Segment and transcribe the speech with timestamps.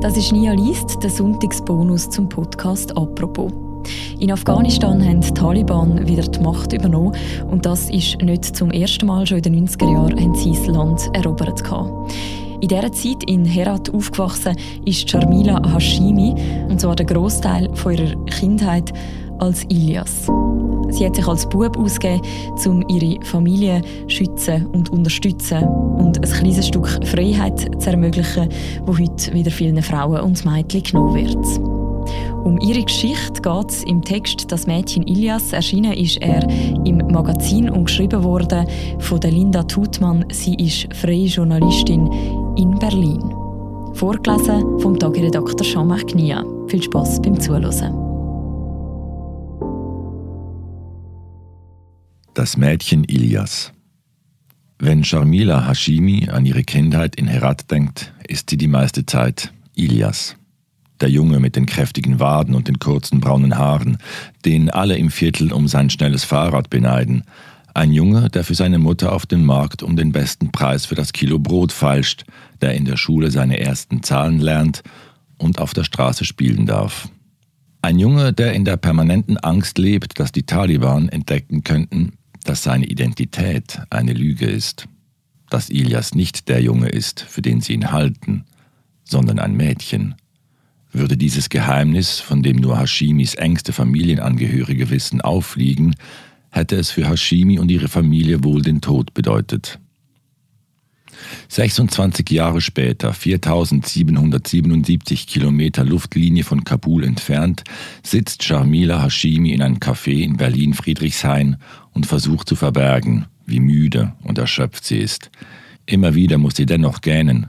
[0.00, 3.52] Das ist Nia Liest, der Sonntagsbonus zum Podcast «Apropos».
[4.18, 7.14] In Afghanistan haben die Taliban wieder die Macht übernommen
[7.50, 9.26] und das ist nicht zum ersten Mal.
[9.26, 11.62] Schon in den 90er Jahren haben sie das Land erobert.
[12.62, 16.34] In dieser Zeit in Herat aufgewachsen ist Sharmila Hashimi
[16.70, 18.94] und zwar der Großteil ihrer Kindheit
[19.40, 20.28] als Ilias.
[20.90, 22.22] Sie hat sich als Bub ausgegeben,
[22.66, 28.48] um ihre Familie schützen und unterstützen und ein kleines Stück Freiheit zu ermöglichen,
[28.86, 31.80] wo heute wieder vielen Frauen und Mädchen genommen wird.
[32.44, 35.52] Um ihre Geschichte geht es im Text «Das Mädchen Ilias».
[35.52, 36.42] Erschienen ist er
[36.84, 38.66] im Magazin und geschrieben worden
[38.98, 40.24] von Linda Tutmann.
[40.32, 42.10] Sie ist freie Journalistin
[42.56, 43.22] in Berlin.
[43.92, 46.12] Vorgelesen vom Tagiredakteur Jean-Marc.
[46.68, 48.09] Viel Spass beim Zuhören.
[52.34, 53.72] Das Mädchen Ilias.
[54.78, 60.36] Wenn Sharmila Hashimi an ihre Kindheit in Herat denkt, ist sie die meiste Zeit Ilias.
[61.00, 63.98] Der Junge mit den kräftigen Waden und den kurzen braunen Haaren,
[64.44, 67.24] den alle im Viertel um sein schnelles Fahrrad beneiden.
[67.74, 71.12] Ein Junge, der für seine Mutter auf dem Markt um den besten Preis für das
[71.12, 72.24] Kilo Brot feilscht,
[72.60, 74.84] der in der Schule seine ersten Zahlen lernt
[75.36, 77.08] und auf der Straße spielen darf.
[77.82, 82.12] Ein Junge, der in der permanenten Angst lebt, dass die Taliban entdecken könnten,
[82.44, 84.86] dass seine Identität eine Lüge ist,
[85.50, 88.44] dass Ilias nicht der Junge ist, für den sie ihn halten,
[89.04, 90.14] sondern ein Mädchen.
[90.92, 95.94] Würde dieses Geheimnis, von dem nur Hashimis engste Familienangehörige wissen, auffliegen,
[96.50, 99.78] hätte es für Hashimi und ihre Familie wohl den Tod bedeutet.
[101.48, 107.64] 26 Jahre später, 4777 Kilometer Luftlinie von Kabul entfernt,
[108.02, 111.56] sitzt Sharmila Hashimi in einem Café in Berlin-Friedrichshain
[111.92, 115.30] und versucht zu verbergen, wie müde und erschöpft sie ist.
[115.86, 117.48] Immer wieder muss sie dennoch gähnen.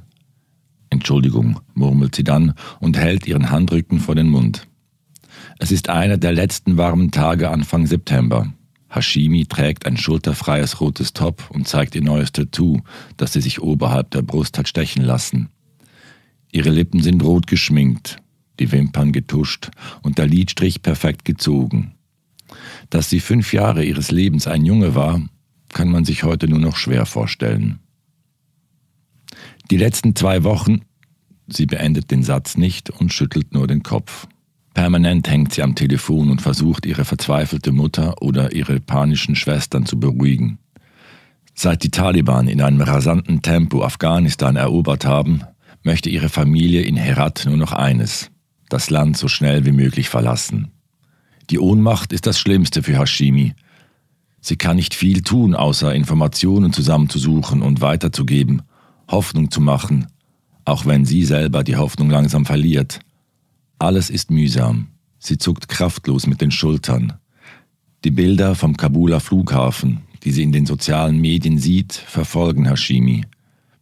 [0.90, 4.68] Entschuldigung, murmelt sie dann und hält ihren Handrücken vor den Mund.
[5.60, 8.52] Es ist einer der letzten warmen Tage Anfang September.
[8.92, 12.82] Hashimi trägt ein schulterfreies rotes Top und zeigt ihr neues Tattoo,
[13.16, 15.50] das sie sich oberhalb der Brust hat stechen lassen.
[16.52, 18.18] Ihre Lippen sind rot geschminkt,
[18.60, 19.72] die Wimpern getuscht
[20.02, 21.96] und der Lidstrich perfekt gezogen.
[22.90, 25.22] Dass sie fünf Jahre ihres Lebens ein Junge war,
[25.70, 27.80] kann man sich heute nur noch schwer vorstellen.
[29.72, 30.82] Die letzten zwei Wochen,
[31.48, 34.28] sie beendet den Satz nicht und schüttelt nur den Kopf.
[34.74, 40.00] Permanent hängt sie am Telefon und versucht, ihre verzweifelte Mutter oder ihre panischen Schwestern zu
[40.00, 40.60] beruhigen.
[41.54, 45.42] Seit die Taliban in einem rasanten Tempo Afghanistan erobert haben,
[45.84, 48.32] möchte ihre Familie in Herat nur noch eines,
[48.70, 50.72] das Land so schnell wie möglich verlassen.
[51.50, 53.54] Die Ohnmacht ist das Schlimmste für Hashimi.
[54.40, 58.62] Sie kann nicht viel tun, außer Informationen zusammenzusuchen und weiterzugeben,
[59.10, 60.08] Hoffnung zu machen,
[60.64, 63.02] auch wenn sie selber die Hoffnung langsam verliert.
[63.82, 64.90] Alles ist mühsam.
[65.18, 67.14] Sie zuckt kraftlos mit den Schultern.
[68.04, 73.26] Die Bilder vom Kabuler Flughafen, die sie in den sozialen Medien sieht, verfolgen Hashimi.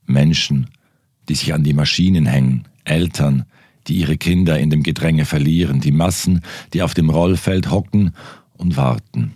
[0.05, 0.69] Menschen,
[1.27, 3.43] die sich an die Maschinen hängen, Eltern,
[3.87, 6.43] die ihre Kinder in dem Gedränge verlieren, die Massen,
[6.73, 8.13] die auf dem Rollfeld hocken
[8.53, 9.33] und warten.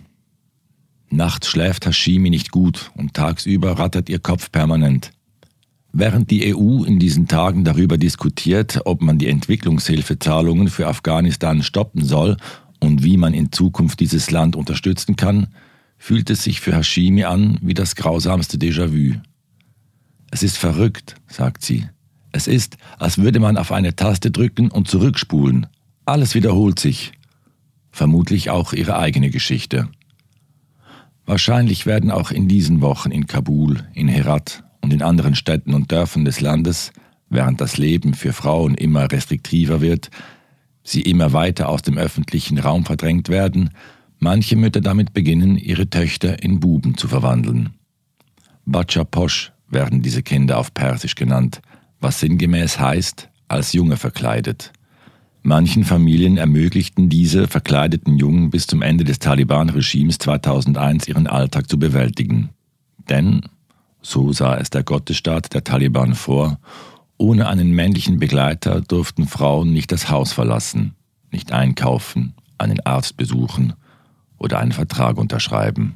[1.10, 5.12] Nachts schläft Hashimi nicht gut und tagsüber rattert ihr Kopf permanent.
[5.96, 12.04] Während die EU in diesen Tagen darüber diskutiert, ob man die Entwicklungshilfezahlungen für Afghanistan stoppen
[12.04, 12.36] soll
[12.80, 15.46] und wie man in Zukunft dieses Land unterstützen kann,
[15.96, 19.20] fühlt es sich für Hashimi an wie das grausamste Déjà-vu.
[20.32, 21.88] Es ist verrückt, sagt sie.
[22.32, 25.68] Es ist, als würde man auf eine Taste drücken und zurückspulen.
[26.06, 27.12] Alles wiederholt sich.
[27.92, 29.88] Vermutlich auch ihre eigene Geschichte.
[31.24, 35.90] Wahrscheinlich werden auch in diesen Wochen in Kabul, in Herat und in anderen Städten und
[35.90, 36.92] Dörfern des Landes,
[37.30, 40.10] während das Leben für Frauen immer restriktiver wird,
[40.82, 43.70] sie immer weiter aus dem öffentlichen Raum verdrängt werden,
[44.18, 47.70] manche Mütter damit beginnen, ihre Töchter in Buben zu verwandeln.
[48.66, 51.62] Bacha Posh werden diese Kinder auf Persisch genannt,
[52.00, 54.72] was sinngemäß heißt, als Junge verkleidet.
[55.42, 61.78] Manchen Familien ermöglichten diese verkleideten Jungen bis zum Ende des Taliban-Regimes 2001 ihren Alltag zu
[61.78, 62.50] bewältigen.
[63.08, 63.42] Denn
[64.04, 66.58] so sah es der Gottesstaat der Taliban vor,
[67.16, 70.94] ohne einen männlichen Begleiter durften Frauen nicht das Haus verlassen,
[71.30, 73.72] nicht einkaufen, einen Arzt besuchen
[74.38, 75.94] oder einen Vertrag unterschreiben.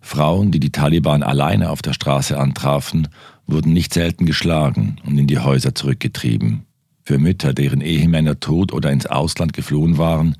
[0.00, 3.08] Frauen, die die Taliban alleine auf der Straße antrafen,
[3.46, 6.66] wurden nicht selten geschlagen und in die Häuser zurückgetrieben.
[7.02, 10.36] Für Mütter, deren Ehemänner tot oder ins Ausland geflohen waren,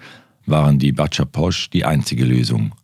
[0.46, 2.74] waren die Bachaposh die einzige Lösung.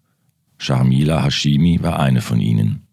[0.58, 2.85] Sharmila Hashimi war eine von ihnen.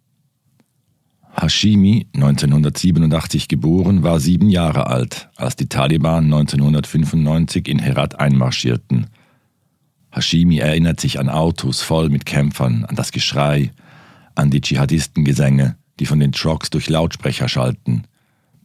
[1.35, 9.07] Hashimi, 1987 geboren, war sieben Jahre alt, als die Taliban 1995 in Herat einmarschierten.
[10.11, 13.71] Hashimi erinnert sich an Autos voll mit Kämpfern, an das Geschrei,
[14.35, 18.03] an die Dschihadistengesänge, die von den Trucks durch Lautsprecher schalten.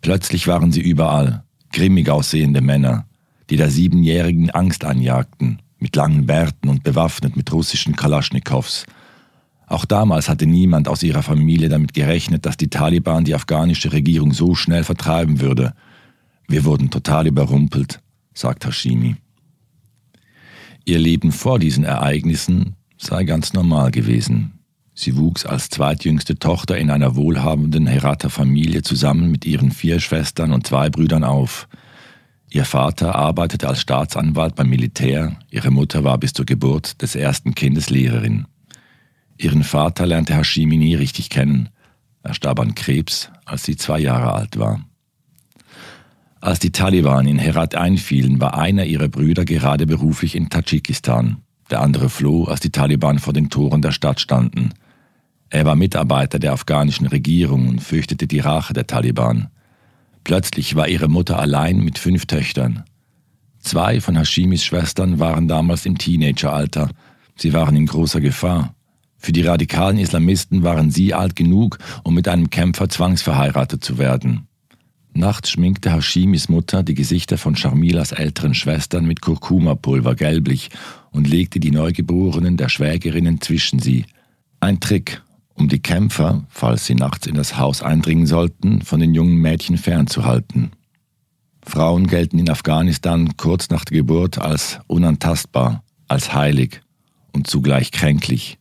[0.02, 3.06] Plötzlich waren sie überall, grimmig aussehende Männer,
[3.48, 8.84] die der Siebenjährigen Angst anjagten, mit langen Bärten und bewaffnet mit russischen Kalaschnikows.
[9.68, 14.32] Auch damals hatte niemand aus ihrer Familie damit gerechnet, dass die Taliban die afghanische Regierung
[14.32, 15.74] so schnell vertreiben würde.
[16.46, 18.00] Wir wurden total überrumpelt,
[18.32, 19.16] sagt Hashimi.
[20.86, 24.52] Ihr Leben vor diesen Ereignissen sei ganz normal gewesen.
[24.94, 30.52] Sie wuchs als zweitjüngste Tochter in einer wohlhabenden Herater Familie zusammen mit ihren vier Schwestern
[30.52, 31.68] und zwei Brüdern auf.
[32.50, 37.54] Ihr Vater arbeitete als Staatsanwalt beim Militär, ihre Mutter war bis zur Geburt des ersten
[37.54, 38.46] Kindes Lehrerin.
[39.38, 41.68] Ihren Vater lernte Hashimi nie richtig kennen.
[42.24, 44.84] Er starb an Krebs, als sie zwei Jahre alt war.
[46.40, 51.38] Als die Taliban in Herat einfielen, war einer ihrer Brüder gerade beruflich in Tadschikistan.
[51.70, 54.74] Der andere floh, als die Taliban vor den Toren der Stadt standen.
[55.50, 59.48] Er war Mitarbeiter der afghanischen Regierung und fürchtete die Rache der Taliban.
[60.24, 62.84] Plötzlich war ihre Mutter allein mit fünf Töchtern.
[63.60, 66.90] Zwei von Hashimis Schwestern waren damals im Teenageralter.
[67.36, 68.74] Sie waren in großer Gefahr.
[69.18, 74.46] Für die radikalen Islamisten waren sie alt genug, um mit einem Kämpfer zwangsverheiratet zu werden.
[75.12, 80.70] Nachts schminkte Hashimis Mutter die Gesichter von Sharmilas älteren Schwestern mit Kurkuma-Pulver gelblich
[81.10, 84.06] und legte die Neugeborenen der Schwägerinnen zwischen sie.
[84.60, 85.20] Ein Trick,
[85.54, 89.76] um die Kämpfer, falls sie nachts in das Haus eindringen sollten, von den jungen Mädchen
[89.76, 90.70] fernzuhalten.
[91.64, 96.80] Frauen gelten in Afghanistan kurz nach der Geburt als unantastbar, als heilig
[97.32, 98.58] und zugleich kränklich.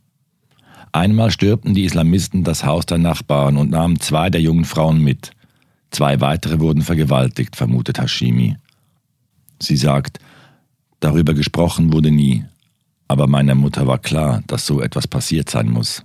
[0.97, 5.29] Einmal stürmten die Islamisten das Haus der Nachbarn und nahmen zwei der jungen Frauen mit.
[5.91, 8.57] Zwei weitere wurden vergewaltigt, vermutet Hashimi.
[9.61, 10.17] Sie sagt,
[10.99, 12.45] darüber gesprochen wurde nie,
[13.07, 16.03] aber meiner Mutter war klar, dass so etwas passiert sein muss.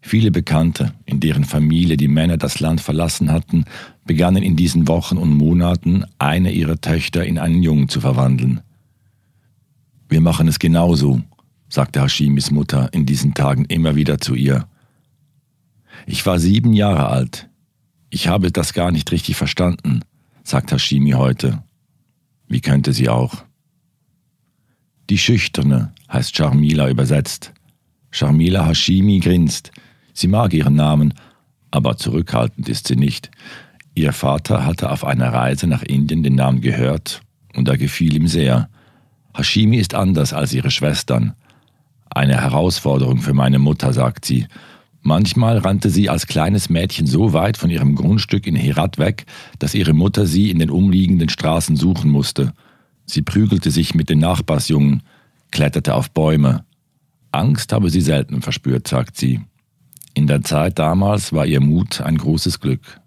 [0.00, 3.64] Viele Bekannte, in deren Familie die Männer das Land verlassen hatten,
[4.04, 8.60] begannen in diesen Wochen und Monaten eine ihrer Töchter in einen Jungen zu verwandeln.
[10.08, 11.20] Wir machen es genauso,
[11.68, 14.66] sagte Hashimis Mutter in diesen Tagen immer wieder zu ihr.
[16.06, 17.48] Ich war sieben Jahre alt.
[18.10, 20.00] Ich habe das gar nicht richtig verstanden,
[20.42, 21.62] sagt Hashimi heute.
[22.46, 23.44] Wie könnte sie auch?
[25.10, 27.52] Die Schüchterne heißt Sharmila übersetzt.
[28.10, 29.70] Sharmila Hashimi grinst.
[30.14, 31.14] Sie mag ihren Namen,
[31.70, 33.30] aber zurückhaltend ist sie nicht.
[33.94, 37.20] Ihr Vater hatte auf einer Reise nach Indien den Namen gehört
[37.54, 38.70] und er gefiel ihm sehr.
[39.36, 41.34] Hashimi ist anders als ihre Schwestern.
[42.10, 44.46] Eine Herausforderung für meine Mutter, sagt sie.
[45.02, 49.26] Manchmal rannte sie als kleines Mädchen so weit von ihrem Grundstück in Herat weg,
[49.58, 52.52] dass ihre Mutter sie in den umliegenden Straßen suchen musste.
[53.06, 55.02] Sie prügelte sich mit den Nachbarsjungen,
[55.50, 56.64] kletterte auf Bäume.
[57.32, 59.40] Angst habe sie selten verspürt, sagt sie.
[60.14, 63.00] In der Zeit damals war ihr Mut ein großes Glück.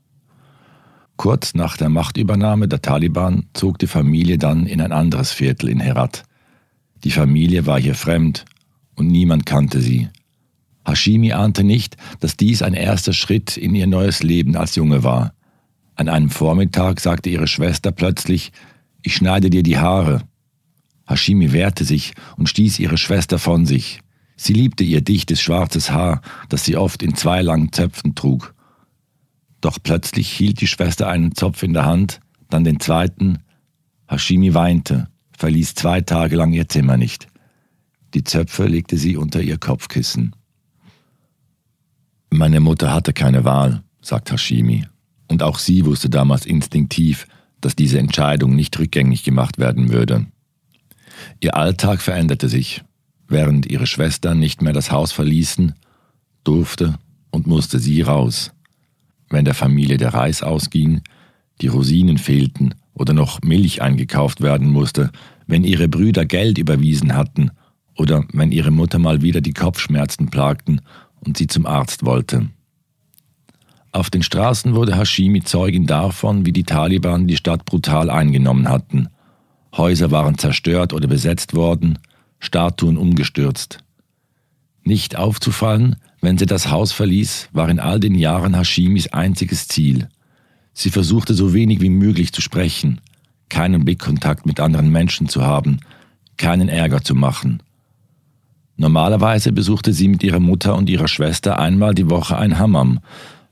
[1.18, 5.80] Kurz nach der Machtübernahme der Taliban zog die Familie dann in ein anderes Viertel in
[5.80, 6.24] Herat.
[7.03, 8.45] Die Familie war hier fremd
[9.01, 10.09] und niemand kannte sie.
[10.86, 15.33] Hashimi ahnte nicht, dass dies ein erster Schritt in ihr neues Leben als Junge war.
[15.95, 18.51] An einem Vormittag sagte ihre Schwester plötzlich,
[19.01, 20.22] ich schneide dir die Haare.
[21.08, 24.01] Hashimi wehrte sich und stieß ihre Schwester von sich.
[24.36, 28.53] Sie liebte ihr dichtes schwarzes Haar, das sie oft in zwei langen Zöpfen trug.
[29.62, 32.20] Doch plötzlich hielt die Schwester einen Zopf in der Hand,
[32.51, 33.39] dann den zweiten.
[34.08, 37.30] Hashimi weinte, verließ zwei Tage lang ihr Zimmer nicht.
[38.13, 40.36] Die Zöpfe legte sie unter ihr Kopfkissen.
[42.30, 44.86] Meine Mutter hatte keine Wahl, sagt Hashimi.
[45.27, 47.25] Und auch sie wusste damals instinktiv,
[47.62, 50.25] dass diese Entscheidung nicht rückgängig gemacht werden würde.
[51.39, 52.84] Ihr Alltag veränderte sich.
[53.27, 55.74] Während ihre Schwestern nicht mehr das Haus verließen,
[56.44, 56.96] durfte
[57.30, 58.51] und musste sie raus.
[59.30, 61.01] Wenn der Familie der Reis ausging,
[61.62, 65.12] die Rosinen fehlten oder noch Milch eingekauft werden musste,
[65.48, 67.51] wenn ihre Brüder Geld überwiesen hatten
[68.01, 70.81] oder wenn ihre Mutter mal wieder die Kopfschmerzen plagten
[71.20, 72.50] und sie zum Arzt wollte.
[73.91, 79.10] Auf den Straßen wurde Hashimi Zeugin davon, wie die Taliban die Stadt brutal eingenommen hatten.
[79.77, 82.00] Häuser waren zerstört oder besetzt worden,
[82.39, 83.77] Statuen umgestürzt.
[84.84, 90.10] Nicht aufzufallen, wenn sie das Haus verließ, war in all den Jahren Hashimis einziges Ziel.
[90.74, 93.00] Sie versuchte so wenig wie möglich zu sprechen,
[93.50, 95.81] keinen Blickkontakt mit anderen Menschen zu haben,
[96.38, 97.62] keinen Ärger zu machen.
[98.78, 103.00] Normalerweise besuchte sie mit ihrer Mutter und ihrer Schwester einmal die Woche ein Hammam.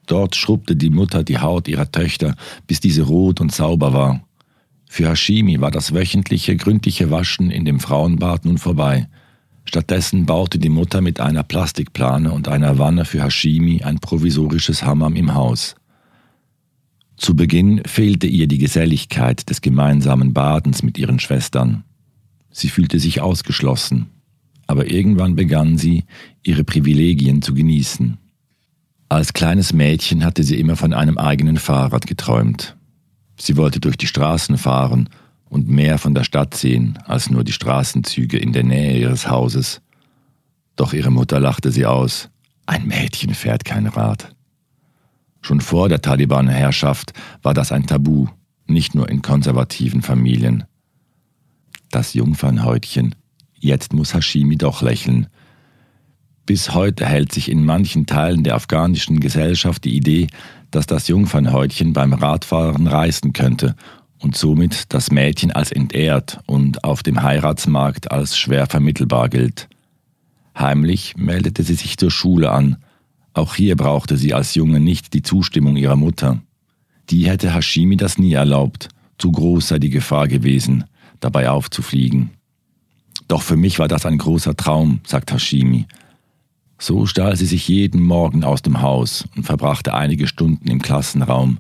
[0.07, 2.35] Dort schrubbte die Mutter die Haut ihrer Töchter,
[2.65, 4.21] bis diese rot und sauber war.
[4.87, 9.07] Für Hashimi war das wöchentliche, gründliche Waschen in dem Frauenbad nun vorbei.
[9.65, 15.15] Stattdessen baute die Mutter mit einer Plastikplane und einer Wanne für Hashimi ein provisorisches Hammam
[15.15, 15.75] im Haus.
[17.17, 21.83] Zu Beginn fehlte ihr die Geselligkeit des gemeinsamen Badens mit ihren Schwestern.
[22.49, 24.07] Sie fühlte sich ausgeschlossen,
[24.69, 26.03] aber irgendwann begann sie,
[26.43, 28.19] ihre Privilegien zu genießen.
[29.09, 32.77] Als kleines Mädchen hatte sie immer von einem eigenen Fahrrad geträumt.
[33.35, 35.09] Sie wollte durch die Straßen fahren
[35.49, 39.81] und mehr von der Stadt sehen als nur die Straßenzüge in der Nähe ihres Hauses.
[40.75, 42.29] Doch ihre Mutter lachte sie aus.
[42.67, 44.35] Ein Mädchen fährt kein Rad.
[45.41, 48.27] Schon vor der Taliban-Herrschaft war das ein Tabu,
[48.67, 50.65] nicht nur in konservativen Familien.
[51.89, 53.15] Das Jungfernhäutchen.
[53.59, 55.27] Jetzt muss Hashimi doch lächeln.
[56.45, 60.27] Bis heute hält sich in manchen Teilen der afghanischen Gesellschaft die Idee,
[60.71, 63.75] dass das Jungfernhäutchen beim Radfahren reißen könnte
[64.17, 69.67] und somit das Mädchen als entehrt und auf dem Heiratsmarkt als schwer vermittelbar gilt.
[70.57, 72.77] Heimlich meldete sie sich zur Schule an.
[73.33, 76.41] Auch hier brauchte sie als Junge nicht die Zustimmung ihrer Mutter.
[77.09, 80.85] Die hätte Hashimi das nie erlaubt, zu groß sei die Gefahr gewesen,
[81.19, 82.31] dabei aufzufliegen.
[83.29, 85.87] Doch für mich war das ein großer Traum, sagt Hashimi.
[86.77, 91.59] So stahl sie sich jeden Morgen aus dem Haus und verbrachte einige Stunden im Klassenraum,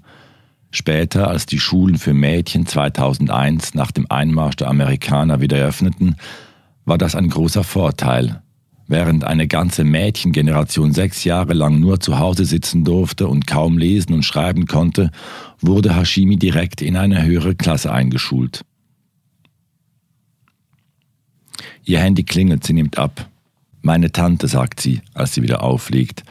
[0.71, 6.15] Später, als die Schulen für Mädchen 2001 nach dem Einmarsch der Amerikaner wieder öffneten,
[6.85, 8.41] war das ein großer Vorteil.
[8.87, 14.13] Während eine ganze Mädchengeneration sechs Jahre lang nur zu Hause sitzen durfte und kaum lesen
[14.13, 15.11] und schreiben konnte,
[15.59, 18.63] wurde Hashimi direkt in eine höhere Klasse eingeschult.
[21.83, 23.27] Ihr Handy klingelt, sie nimmt ab.
[23.81, 26.23] Meine Tante, sagt sie, als sie wieder auflegt.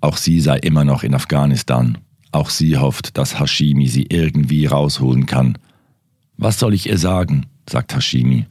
[0.00, 1.98] Auch sie sei immer noch in Afghanistan.
[2.32, 5.58] Auch sie hofft, dass Hashimi sie irgendwie rausholen kann.
[6.36, 7.46] Was soll ich ihr sagen?
[7.68, 8.46] sagt Hashimi.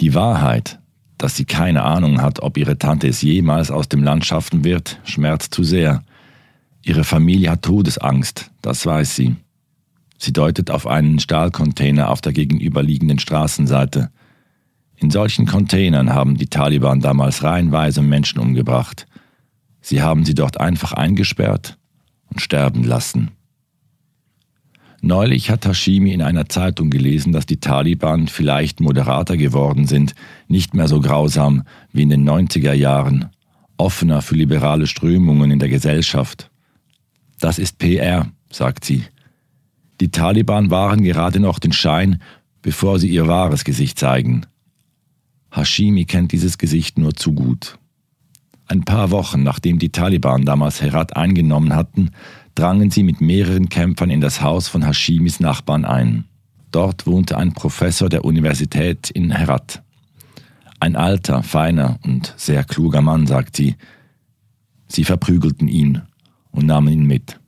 [0.00, 0.78] Die Wahrheit,
[1.18, 5.00] dass sie keine Ahnung hat, ob ihre Tante es jemals aus dem Land schaffen wird,
[5.04, 6.02] schmerzt zu sehr.
[6.82, 9.36] Ihre Familie hat Todesangst, das weiß sie.
[10.18, 14.10] Sie deutet auf einen Stahlcontainer auf der gegenüberliegenden Straßenseite.
[14.96, 19.06] In solchen Containern haben die Taliban damals reihenweise Menschen umgebracht.
[19.80, 21.76] Sie haben sie dort einfach eingesperrt
[22.30, 23.30] und sterben lassen.
[25.02, 30.14] Neulich hat Hashimi in einer Zeitung gelesen, dass die Taliban vielleicht moderater geworden sind,
[30.48, 31.62] nicht mehr so grausam
[31.92, 33.26] wie in den 90er Jahren,
[33.76, 36.50] offener für liberale Strömungen in der Gesellschaft.
[37.38, 39.04] Das ist PR, sagt sie.
[40.00, 42.20] Die Taliban waren gerade noch den Schein,
[42.62, 44.46] bevor sie ihr wahres Gesicht zeigen.
[45.56, 47.78] Hashimi kennt dieses Gesicht nur zu gut.
[48.66, 52.10] Ein paar Wochen nachdem die Taliban damals Herat eingenommen hatten,
[52.54, 56.24] drangen sie mit mehreren Kämpfern in das Haus von Hashimis Nachbarn ein.
[56.72, 59.82] Dort wohnte ein Professor der Universität in Herat.
[60.80, 63.76] Ein alter, feiner und sehr kluger Mann, sagt sie.
[64.88, 66.02] Sie verprügelten ihn
[66.50, 67.40] und nahmen ihn mit.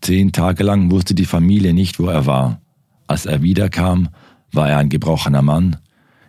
[0.00, 2.60] Zehn Tage lang wusste die Familie nicht, wo er war.
[3.06, 4.08] Als er wiederkam,
[4.52, 5.76] war er ein gebrochener Mann,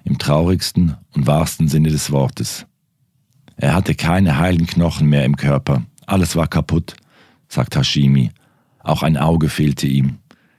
[0.03, 2.65] im traurigsten und wahrsten Sinne des Wortes.
[3.55, 5.83] Er hatte keine heilen Knochen mehr im Körper.
[6.05, 6.95] Alles war kaputt,
[7.47, 8.31] sagt Hashimi.
[8.79, 10.17] Auch ein Auge fehlte ihm.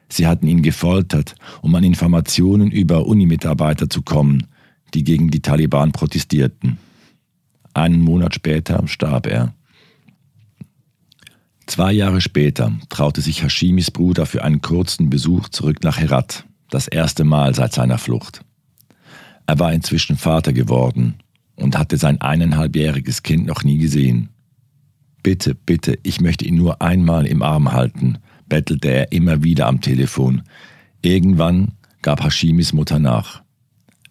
[0.08, 4.46] Sie hatten ihn gefoltert, um an Informationen über Unimitarbeiter zu kommen,
[4.94, 6.78] die gegen die Taliban protestierten.
[7.74, 9.54] Einen Monat später starb er.
[11.66, 16.88] Zwei Jahre später traute sich Hashimis Bruder für einen kurzen Besuch zurück nach Herat, das
[16.88, 18.44] erste Mal seit seiner Flucht.
[19.46, 21.14] Er war inzwischen Vater geworden
[21.56, 24.28] und hatte sein eineinhalbjähriges Kind noch nie gesehen.
[25.22, 28.18] Bitte, bitte, ich möchte ihn nur einmal im Arm halten,
[28.48, 30.42] bettelte er immer wieder am Telefon.
[31.00, 31.72] Irgendwann
[32.02, 33.42] gab Hashimis Mutter nach.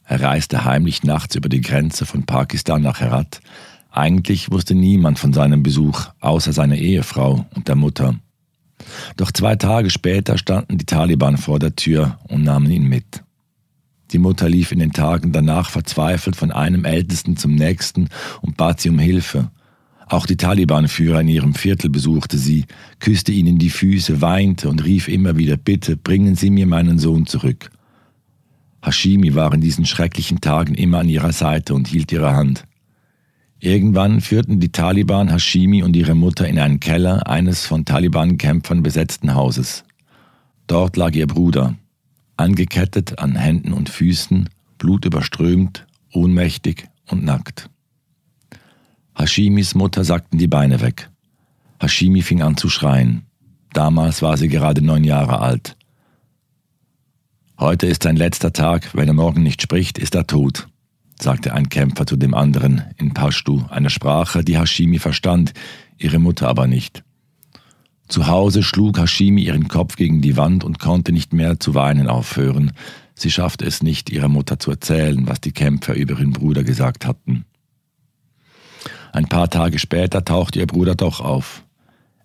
[0.05, 3.41] Er reiste heimlich nachts über die Grenze von Pakistan nach Herat.
[3.91, 8.15] Eigentlich wusste niemand von seinem Besuch, außer seiner Ehefrau und der Mutter.
[9.17, 13.23] Doch zwei Tage später standen die Taliban vor der Tür und nahmen ihn mit.
[14.11, 18.09] Die Mutter lief in den Tagen danach verzweifelt von einem Ältesten zum nächsten
[18.41, 19.51] und bat sie um Hilfe.
[20.07, 22.65] Auch die Taliban-Führer in ihrem Viertel besuchte sie,
[22.99, 27.25] küsste ihnen die Füße, weinte und rief immer wieder, bitte bringen Sie mir meinen Sohn
[27.25, 27.71] zurück.
[28.83, 32.65] Hashimi war in diesen schrecklichen Tagen immer an ihrer Seite und hielt ihre Hand.
[33.59, 39.35] Irgendwann führten die Taliban Hashimi und ihre Mutter in einen Keller eines von Taliban-Kämpfern besetzten
[39.35, 39.85] Hauses.
[40.67, 41.75] Dort lag ihr Bruder,
[42.41, 47.69] angekettet an Händen und Füßen, blutüberströmt, ohnmächtig und nackt.
[49.15, 51.09] Hashimis Mutter sagten die Beine weg.
[51.79, 53.23] Hashimi fing an zu schreien.
[53.73, 55.77] Damals war sie gerade neun Jahre alt.
[57.59, 60.67] Heute ist sein letzter Tag, wenn er morgen nicht spricht, ist er tot,
[61.19, 65.53] sagte ein Kämpfer zu dem anderen in Pashtu, einer Sprache, die Hashimi verstand,
[65.97, 67.03] ihre Mutter aber nicht.
[68.11, 72.09] Zu Hause schlug Hashimi ihren Kopf gegen die Wand und konnte nicht mehr zu weinen
[72.09, 72.73] aufhören.
[73.15, 77.05] Sie schaffte es nicht, ihrer Mutter zu erzählen, was die Kämpfer über ihren Bruder gesagt
[77.05, 77.45] hatten.
[79.13, 81.63] Ein paar Tage später tauchte ihr Bruder doch auf.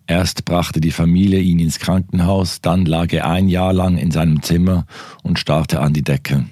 [0.07, 4.41] Erst brachte die Familie ihn ins Krankenhaus, dann lag er ein Jahr lang in seinem
[4.41, 4.85] Zimmer
[5.23, 6.47] und starrte an die Decke.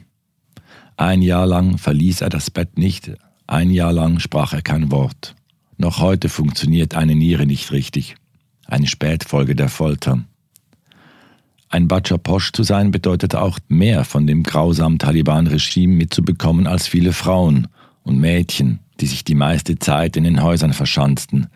[0.95, 3.11] Ein Jahr lang verließ er das Bett nicht,
[3.47, 5.35] ein Jahr lang sprach er kein Wort.
[5.77, 8.15] Noch heute funktioniert eine Niere nicht richtig,
[8.65, 10.23] eine Spätfolge der Folter.
[11.69, 17.11] Ein Bacha Posch zu sein bedeutete auch mehr von dem grausamen Taliban-Regime mitzubekommen als viele
[17.11, 17.67] Frauen
[18.03, 21.47] und Mädchen, die sich die meiste Zeit in den Häusern verschanzten,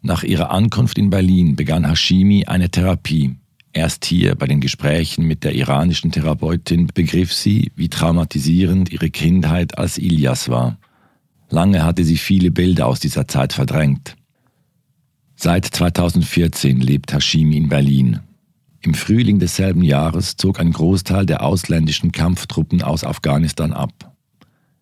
[0.00, 3.36] nach ihrer Ankunft in Berlin begann Hashimi eine Therapie.
[3.72, 9.76] Erst hier bei den Gesprächen mit der iranischen Therapeutin begriff sie, wie traumatisierend ihre Kindheit
[9.76, 10.78] als Ilyas war.
[11.50, 14.16] Lange hatte sie viele Bilder aus dieser Zeit verdrängt.
[15.40, 18.18] Seit 2014 lebt Hashimi in Berlin.
[18.80, 24.16] Im Frühling desselben Jahres zog ein Großteil der ausländischen Kampftruppen aus Afghanistan ab.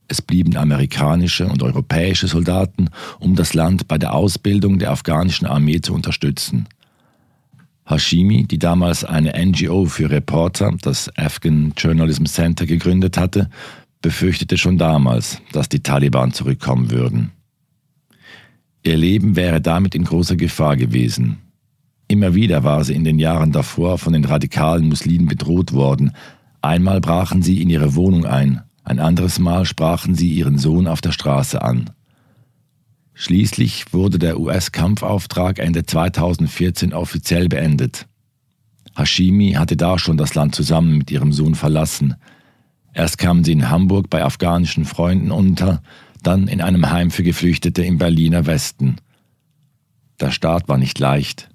[0.08, 2.88] Es blieben amerikanische und europäische Soldaten,
[3.20, 6.66] um das Land bei der Ausbildung der afghanischen Armee zu unterstützen.
[7.84, 13.50] Hashimi, die damals eine NGO für Reporter, das Afghan Journalism Center, gegründet hatte,
[14.00, 17.32] befürchtete schon damals, dass die Taliban zurückkommen würden.
[18.86, 21.38] Ihr Leben wäre damit in großer Gefahr gewesen.
[22.06, 26.12] Immer wieder war sie in den Jahren davor von den radikalen Muslimen bedroht worden.
[26.62, 31.00] Einmal brachen sie in ihre Wohnung ein, ein anderes Mal sprachen sie ihren Sohn auf
[31.00, 31.90] der Straße an.
[33.14, 38.06] Schließlich wurde der US-Kampfauftrag Ende 2014 offiziell beendet.
[38.96, 42.14] Hashimi hatte da schon das Land zusammen mit ihrem Sohn verlassen.
[42.94, 45.82] Erst kamen sie in Hamburg bei afghanischen Freunden unter,
[46.26, 48.96] dann in einem Heim für Geflüchtete im Berliner Westen.
[50.20, 51.48] Der Start war nicht leicht.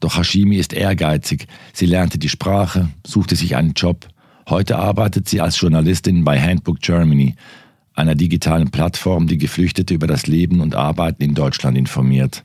[0.00, 1.46] Doch Hashimi ist ehrgeizig.
[1.72, 4.08] Sie lernte die Sprache, suchte sich einen Job,
[4.48, 7.36] Heute arbeitet sie als Journalistin bei Handbook Germany,
[7.94, 12.44] einer digitalen Plattform, die Geflüchtete über das Leben und Arbeiten in Deutschland informiert.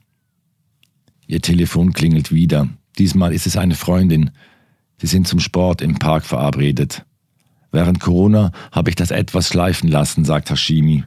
[1.25, 2.69] Ihr Telefon klingelt wieder.
[2.97, 4.31] Diesmal ist es eine Freundin.
[4.97, 7.03] Sie sind zum Sport im Park verabredet.
[7.71, 11.03] Während Corona habe ich das etwas schleifen lassen, sagt Hashimi.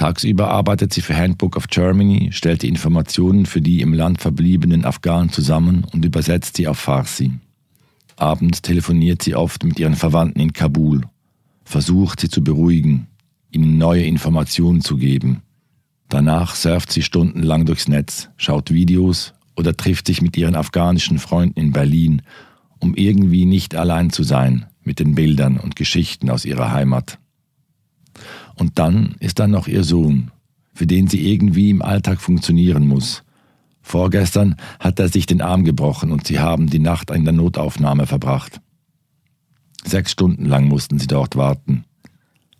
[0.00, 4.86] Tagsüber arbeitet sie für Handbook of Germany, stellt die Informationen für die im Land verbliebenen
[4.86, 7.32] Afghanen zusammen und übersetzt sie auf Farsi.
[8.16, 11.02] Abends telefoniert sie oft mit ihren Verwandten in Kabul,
[11.64, 13.08] versucht sie zu beruhigen,
[13.50, 15.42] ihnen neue Informationen zu geben.
[16.08, 21.60] Danach surft sie stundenlang durchs Netz, schaut Videos oder trifft sich mit ihren afghanischen Freunden
[21.60, 22.22] in Berlin,
[22.78, 27.18] um irgendwie nicht allein zu sein mit den Bildern und Geschichten aus ihrer Heimat.
[28.60, 30.30] Und dann ist da noch ihr Sohn,
[30.72, 33.24] für den sie irgendwie im Alltag funktionieren muss,
[33.82, 38.06] Vorgestern hat er sich den Arm gebrochen und sie haben die Nacht in der Notaufnahme
[38.06, 38.60] verbracht.
[39.84, 41.84] Sechs Stunden lang mussten sie dort warten.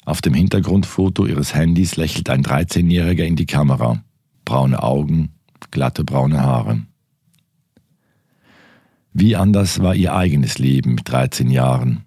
[0.04, 4.02] Auf dem Hintergrundfoto ihres Handys lächelt ein 13-Jähriger in die Kamera.
[4.44, 5.28] Braune Augen,
[5.70, 6.82] glatte braune Haare.
[9.12, 12.04] Wie anders war ihr eigenes Leben mit 13 Jahren.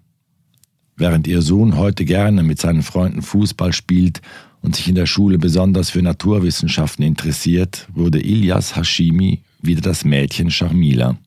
[0.96, 4.20] Während ihr Sohn heute gerne mit seinen Freunden Fußball spielt
[4.60, 10.50] und sich in der Schule besonders für Naturwissenschaften interessiert, wurde Ilyas Hashimi wieder das Mädchen
[10.50, 11.18] Sharmila.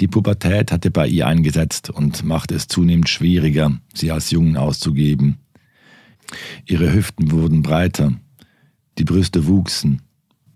[0.00, 5.38] Die Pubertät hatte bei ihr eingesetzt und machte es zunehmend schwieriger, sie als Jungen auszugeben.
[6.66, 8.12] Ihre Hüften wurden breiter,
[8.98, 10.02] die Brüste wuchsen.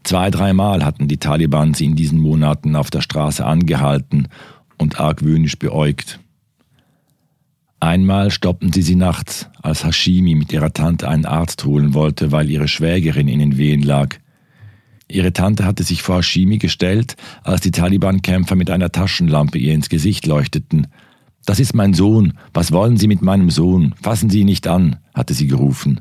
[0.02, 4.28] Zwei, dreimal hatten die Taliban sie in diesen Monaten auf der Straße angehalten
[4.76, 6.18] und argwöhnisch beäugt.
[7.80, 12.50] Einmal stoppten sie sie nachts, als Hashimi mit ihrer Tante einen Arzt holen wollte, weil
[12.50, 14.16] ihre Schwägerin in den Wehen lag.
[15.06, 19.88] Ihre Tante hatte sich vor Hashimi gestellt, als die Taliban-Kämpfer mit einer Taschenlampe ihr ins
[19.88, 20.88] Gesicht leuchteten.
[21.46, 22.34] Das ist mein Sohn.
[22.52, 23.94] Was wollen Sie mit meinem Sohn?
[24.02, 26.00] Fassen Sie ihn nicht an, hatte sie gerufen.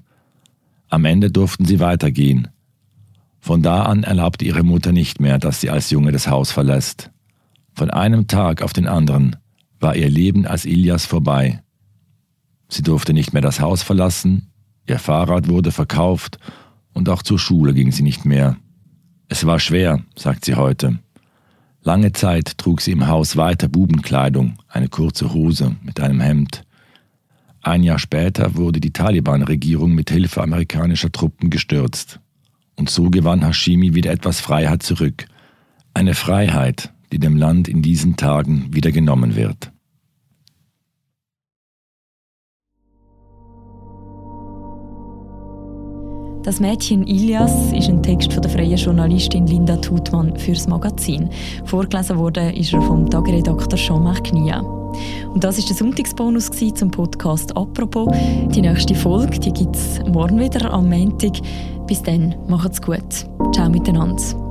[0.89, 2.49] Am Ende durften sie weitergehen.
[3.39, 7.11] Von da an erlaubte ihre Mutter nicht mehr, dass sie als Junge das Haus verlässt.
[7.73, 9.35] Von einem Tag auf den anderen
[9.79, 11.61] war ihr Leben als Ilias vorbei.
[12.69, 14.51] Sie durfte nicht mehr das Haus verlassen,
[14.87, 16.37] ihr Fahrrad wurde verkauft
[16.93, 18.57] und auch zur Schule ging sie nicht mehr.
[19.29, 20.99] Es war schwer, sagt sie heute.
[21.81, 26.63] Lange Zeit trug sie im Haus weiter Bubenkleidung, eine kurze Hose mit einem Hemd.
[27.61, 32.19] Ein Jahr später wurde die Taliban-Regierung mit Hilfe amerikanischer Truppen gestürzt.
[32.75, 35.25] Und so gewann Hashimi wieder etwas Freiheit zurück.
[35.93, 39.71] Eine Freiheit, die dem Land in diesen Tagen wieder genommen wird.
[46.47, 51.29] Das Mädchen Ilias ist ein Text von der freien Journalistin Linda Tutmann fürs Magazin.
[51.65, 54.61] Vorgelesen wurde ist er vom Tageredakteur Jean-Marc Knia.
[54.61, 58.07] Und das ist der Sonntagsbonus zum Podcast «Apropos».
[58.55, 61.33] Die nächste Folge gibt es morgen wieder am Montag.
[61.85, 63.27] Bis dann, macht's gut.
[63.53, 64.46] Ciao miteinander.